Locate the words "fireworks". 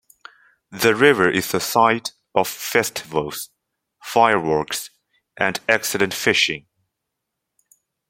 4.01-4.89